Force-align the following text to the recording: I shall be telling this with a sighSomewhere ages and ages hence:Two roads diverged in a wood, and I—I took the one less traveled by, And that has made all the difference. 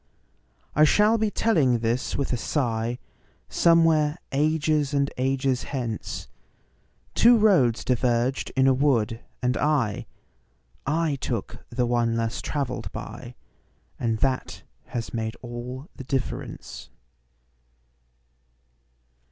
I 0.75 0.83
shall 0.83 1.19
be 1.19 1.29
telling 1.29 1.77
this 1.77 2.15
with 2.17 2.33
a 2.33 2.97
sighSomewhere 3.51 4.17
ages 4.31 4.95
and 4.95 5.11
ages 5.15 5.61
hence:Two 5.65 7.37
roads 7.37 7.85
diverged 7.85 8.51
in 8.55 8.65
a 8.65 8.73
wood, 8.73 9.19
and 9.43 9.55
I—I 9.57 11.15
took 11.17 11.63
the 11.69 11.85
one 11.85 12.17
less 12.17 12.41
traveled 12.41 12.91
by, 12.91 13.35
And 13.99 14.17
that 14.21 14.63
has 14.85 15.13
made 15.13 15.35
all 15.43 15.87
the 15.95 16.03
difference. 16.03 16.89